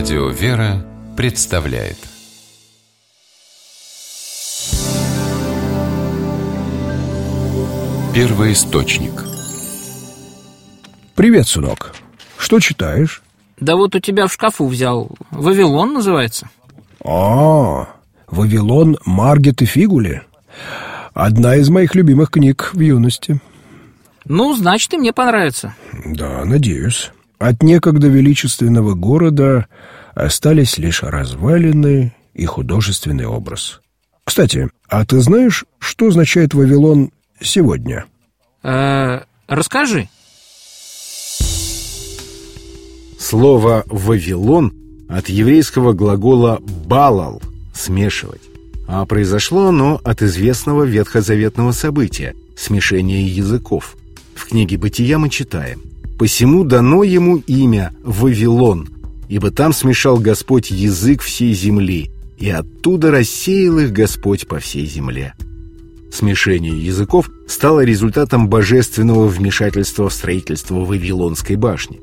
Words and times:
Радио 0.00 0.30
«Вера» 0.30 0.82
представляет 1.14 1.98
Первый 8.14 8.54
источник 8.54 9.12
Привет, 11.14 11.48
сынок. 11.48 11.94
Что 12.38 12.60
читаешь? 12.60 13.22
Да 13.58 13.76
вот 13.76 13.94
у 13.94 13.98
тебя 13.98 14.26
в 14.26 14.32
шкафу 14.32 14.68
взял. 14.68 15.10
Вавилон 15.32 15.92
называется. 15.92 16.48
А, 17.04 17.90
Вавилон 18.26 18.96
Маргет 19.04 19.60
и 19.60 19.66
Фигули. 19.66 20.22
Одна 21.12 21.56
из 21.56 21.68
моих 21.68 21.94
любимых 21.94 22.30
книг 22.30 22.70
в 22.72 22.80
юности. 22.80 23.38
Ну, 24.24 24.56
значит, 24.56 24.94
и 24.94 24.96
мне 24.96 25.12
понравится. 25.12 25.74
Да, 26.06 26.42
надеюсь. 26.46 27.10
От 27.40 27.62
некогда 27.62 28.06
величественного 28.06 28.92
города 28.92 29.66
остались 30.14 30.76
лишь 30.76 31.02
развалины 31.02 32.14
и 32.34 32.44
художественный 32.44 33.24
образ. 33.24 33.80
Кстати, 34.24 34.68
а 34.88 35.06
ты 35.06 35.20
знаешь, 35.20 35.64
что 35.78 36.08
означает 36.08 36.52
Вавилон 36.52 37.12
сегодня? 37.40 38.04
Э, 38.62 39.20
расскажи. 39.48 40.10
Слово 43.18 43.84
«Вавилон» 43.86 44.74
от 45.08 45.30
еврейского 45.30 45.94
глагола 45.94 46.60
«балал»— 46.60 47.40
«смешивать». 47.74 48.42
А 48.86 49.06
произошло 49.06 49.68
оно 49.68 49.98
от 50.04 50.20
известного 50.20 50.84
ветхозаветного 50.84 51.72
события— 51.72 52.34
смешения 52.56 53.22
языков. 53.22 53.96
В 54.34 54.46
книге 54.46 54.76
«Бытия» 54.76 55.18
мы 55.18 55.30
читаем 55.30 55.89
«Посему 56.20 56.64
дано 56.64 57.02
ему 57.02 57.38
имя 57.46 57.94
Вавилон, 58.04 58.90
ибо 59.30 59.50
там 59.50 59.72
смешал 59.72 60.18
Господь 60.18 60.70
язык 60.70 61.22
всей 61.22 61.54
земли, 61.54 62.10
и 62.36 62.50
оттуда 62.50 63.10
рассеял 63.10 63.78
их 63.78 63.90
Господь 63.90 64.46
по 64.46 64.58
всей 64.58 64.84
земле». 64.84 65.32
Смешение 66.12 66.78
языков 66.78 67.30
стало 67.48 67.86
результатом 67.86 68.50
божественного 68.50 69.28
вмешательства 69.28 70.10
в 70.10 70.12
строительство 70.12 70.84
Вавилонской 70.84 71.56
башни. 71.56 72.02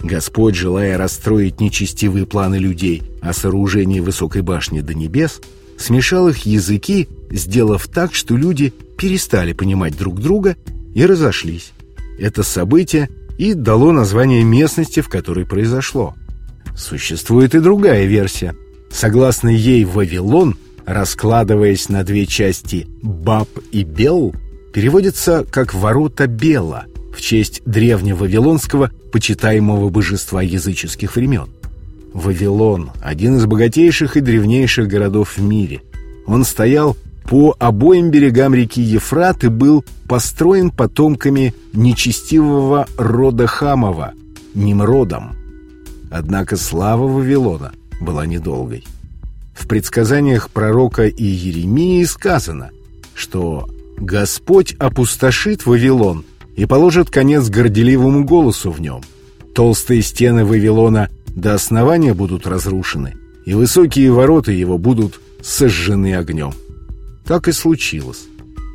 Господь, 0.00 0.54
желая 0.54 0.96
расстроить 0.96 1.60
нечестивые 1.60 2.26
планы 2.26 2.54
людей 2.54 3.02
о 3.20 3.32
сооружении 3.32 3.98
высокой 3.98 4.42
башни 4.42 4.80
до 4.80 4.94
небес, 4.94 5.40
смешал 5.76 6.28
их 6.28 6.46
языки, 6.46 7.08
сделав 7.32 7.88
так, 7.88 8.14
что 8.14 8.36
люди 8.36 8.72
перестали 8.96 9.54
понимать 9.54 9.98
друг 9.98 10.20
друга 10.20 10.56
и 10.94 11.04
разошлись. 11.04 11.72
Это 12.16 12.44
событие 12.44 13.08
и 13.40 13.54
дало 13.54 13.92
название 13.92 14.44
местности, 14.44 15.00
в 15.00 15.08
которой 15.08 15.46
произошло. 15.46 16.14
Существует 16.76 17.54
и 17.54 17.60
другая 17.60 18.04
версия. 18.04 18.54
Согласно 18.90 19.48
ей, 19.48 19.84
Вавилон, 19.86 20.58
раскладываясь 20.84 21.88
на 21.88 22.04
две 22.04 22.26
части 22.26 22.86
«Баб» 23.02 23.48
и 23.72 23.82
«Бел», 23.82 24.34
переводится 24.74 25.46
как 25.50 25.72
«ворота 25.72 26.26
Бела», 26.26 26.84
в 27.16 27.22
честь 27.22 27.62
древневавилонского 27.64 28.90
почитаемого 29.10 29.88
божества 29.88 30.42
языческих 30.42 31.16
времен. 31.16 31.48
Вавилон– 32.12 32.90
один 33.02 33.38
из 33.38 33.46
богатейших 33.46 34.18
и 34.18 34.20
древнейших 34.20 34.86
городов 34.86 35.38
в 35.38 35.42
мире. 35.42 35.80
Он 36.26 36.44
стоял 36.44 36.94
по 37.24 37.54
обоим 37.58 38.10
берегам 38.10 38.54
реки 38.54 38.80
Ефрат 38.80 39.44
и 39.44 39.48
был 39.48 39.84
построен 40.08 40.70
потомками 40.70 41.54
нечестивого 41.72 42.86
рода 42.96 43.46
Хамова, 43.46 44.12
Nimrodом. 44.54 45.36
Однако 46.10 46.56
слава 46.56 47.06
Вавилона 47.06 47.72
была 48.00 48.26
недолгой. 48.26 48.84
В 49.54 49.68
предсказаниях 49.68 50.50
пророка 50.50 51.08
Иеремии 51.08 52.02
сказано, 52.04 52.70
что 53.14 53.68
«Господь 53.98 54.74
опустошит 54.78 55.66
Вавилон 55.66 56.24
и 56.56 56.66
положит 56.66 57.10
конец 57.10 57.48
горделивому 57.48 58.24
голосу 58.24 58.70
в 58.70 58.80
нем. 58.80 59.02
Толстые 59.54 60.02
стены 60.02 60.44
Вавилона 60.44 61.10
до 61.28 61.54
основания 61.54 62.14
будут 62.14 62.46
разрушены, 62.46 63.14
и 63.44 63.54
высокие 63.54 64.10
ворота 64.10 64.52
его 64.52 64.78
будут 64.78 65.20
сожжены 65.42 66.16
огнем. 66.16 66.52
Так 67.30 67.46
и 67.46 67.52
случилось. 67.52 68.24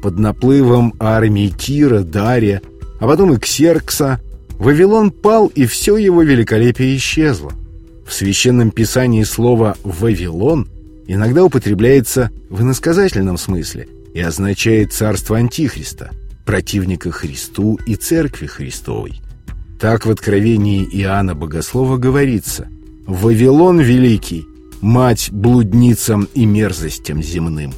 Под 0.02 0.18
наплывом 0.18 0.94
армии 0.98 1.50
Кира, 1.50 2.04
Дария, 2.04 2.62
а 3.02 3.06
потом 3.06 3.34
и 3.34 3.38
Ксеркса, 3.38 4.22
Вавилон 4.58 5.12
пал, 5.12 5.48
и 5.48 5.66
все 5.66 5.98
его 5.98 6.24
великолепие 6.24 6.96
исчезло. 6.96 7.52
В 8.08 8.14
Священном 8.14 8.72
Писании 8.72 9.26
слово 9.26 9.76
«Вавилон» 9.84 10.70
иногда 11.06 11.44
употребляется 11.44 12.32
в 12.50 12.62
иносказательном 12.62 13.38
смысле 13.38 13.90
и 14.14 14.22
означает 14.22 14.94
«царство 14.94 15.36
Антихриста», 15.36 16.12
противника 16.46 17.12
Христу 17.12 17.78
и 17.86 17.96
Церкви 17.96 18.46
Христовой. 18.46 19.20
Так 19.82 20.06
в 20.06 20.10
Откровении 20.10 20.88
Иоанна 20.94 21.36
Богослова 21.36 21.98
говорится 21.98 22.70
«Вавилон 23.06 23.82
великий, 23.82 24.46
мать 24.80 25.28
блудницам 25.30 26.30
и 26.34 26.46
мерзостям 26.46 27.22
земным». 27.22 27.74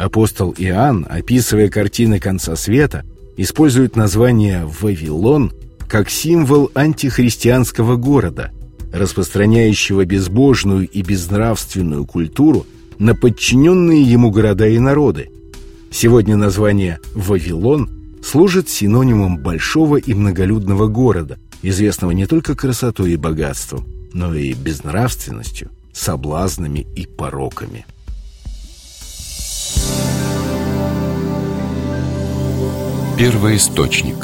Апостол 0.00 0.54
Иоанн, 0.56 1.06
описывая 1.10 1.68
картины 1.68 2.18
конца 2.20 2.56
света, 2.56 3.04
использует 3.36 3.96
название 3.96 4.64
«Вавилон» 4.64 5.52
как 5.88 6.08
символ 6.08 6.70
антихристианского 6.74 7.96
города, 7.96 8.50
распространяющего 8.94 10.06
безбожную 10.06 10.88
и 10.88 11.02
безнравственную 11.02 12.06
культуру 12.06 12.64
на 12.98 13.14
подчиненные 13.14 14.02
ему 14.02 14.30
города 14.30 14.66
и 14.66 14.78
народы. 14.78 15.30
Сегодня 15.90 16.34
название 16.34 16.98
«Вавилон» 17.14 17.90
служит 18.24 18.70
синонимом 18.70 19.36
большого 19.36 19.96
и 19.98 20.14
многолюдного 20.14 20.86
города, 20.86 21.38
известного 21.60 22.12
не 22.12 22.24
только 22.24 22.56
красотой 22.56 23.12
и 23.12 23.16
богатством, 23.16 23.86
но 24.14 24.34
и 24.34 24.54
безнравственностью, 24.54 25.68
соблазнами 25.92 26.86
и 26.96 27.06
пороками. 27.06 27.84
Первый 33.20 33.56
источник 33.56 34.16